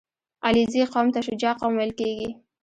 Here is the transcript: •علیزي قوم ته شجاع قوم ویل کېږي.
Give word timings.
•علیزي 0.47 0.83
قوم 0.93 1.07
ته 1.13 1.19
شجاع 1.27 1.55
قوم 1.61 1.73
ویل 1.75 1.91
کېږي. 1.99 2.29